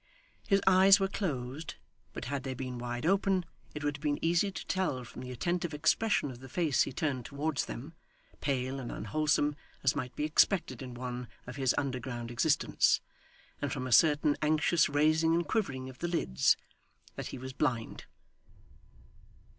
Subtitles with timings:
[0.47, 1.75] His eyes were closed;
[2.11, 5.29] but had they been wide open, it would have been easy to tell, from the
[5.29, 7.93] attentive expression of the face he turned towards them
[8.39, 12.99] pale and unwholesome as might be expected in one of his underground existence
[13.61, 16.57] and from a certain anxious raising and quivering of the lids,
[17.13, 18.05] that he was blind.